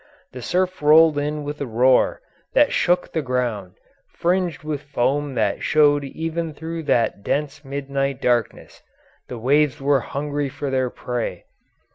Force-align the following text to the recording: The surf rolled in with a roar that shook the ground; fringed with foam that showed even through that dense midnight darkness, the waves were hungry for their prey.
The 0.31 0.41
surf 0.41 0.81
rolled 0.81 1.19
in 1.19 1.43
with 1.43 1.61
a 1.61 1.67
roar 1.67 2.23
that 2.55 2.73
shook 2.73 3.11
the 3.11 3.21
ground; 3.21 3.73
fringed 4.09 4.63
with 4.63 4.81
foam 4.81 5.35
that 5.35 5.61
showed 5.61 6.03
even 6.03 6.55
through 6.55 6.81
that 6.89 7.21
dense 7.21 7.63
midnight 7.63 8.19
darkness, 8.19 8.81
the 9.27 9.37
waves 9.37 9.79
were 9.79 9.99
hungry 9.99 10.49
for 10.49 10.71
their 10.71 10.89
prey. 10.89 11.45